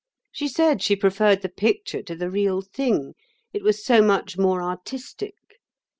She 0.31 0.47
said 0.47 0.81
she 0.81 0.95
preferred 0.95 1.43
the 1.43 1.47
picture 1.47 2.01
to 2.01 2.15
the 2.15 2.31
real 2.31 2.61
thing, 2.63 3.13
it 3.53 3.61
was 3.61 3.85
so 3.85 4.01
much 4.01 4.35
more 4.35 4.63
artistic. 4.63 5.35